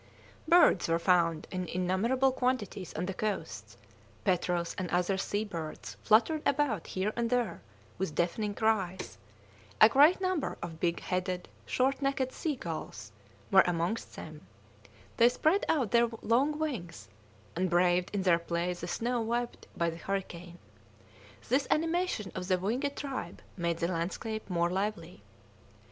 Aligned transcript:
Birds 0.47 0.87
were 0.87 0.97
found 0.97 1.45
in 1.51 1.67
innumerable 1.67 2.31
quantities 2.31 2.91
on 2.95 3.05
these 3.05 3.15
coasts, 3.17 3.77
petrels 4.23 4.73
and 4.79 4.89
other 4.89 5.15
sea 5.15 5.45
birds 5.45 5.95
fluttered 6.01 6.41
about 6.43 6.87
here 6.87 7.13
and 7.15 7.29
there 7.29 7.61
with 7.99 8.15
deafening 8.15 8.55
cries, 8.55 9.19
a 9.79 9.87
great 9.87 10.19
number 10.19 10.57
of 10.63 10.79
big 10.79 11.01
headed, 11.01 11.47
short 11.67 12.01
necked 12.01 12.31
sea 12.33 12.55
gulls 12.55 13.11
were 13.51 13.61
amongst 13.67 14.15
them; 14.15 14.41
they 15.17 15.29
spread 15.29 15.63
out 15.69 15.91
their 15.91 16.09
long 16.23 16.57
wings 16.57 17.07
and 17.55 17.69
braved 17.69 18.09
in 18.11 18.23
their 18.23 18.39
play 18.39 18.73
the 18.73 18.87
snow 18.87 19.21
whipped 19.21 19.67
by 19.77 19.91
the 19.91 19.97
hurricane. 19.97 20.57
This 21.47 21.67
animation 21.69 22.31
of 22.33 22.47
the 22.47 22.57
winged 22.57 22.91
tribe 22.97 23.39
made 23.55 23.77
the 23.77 23.87
landscape 23.87 24.49
more 24.49 24.71
lively. 24.71 25.21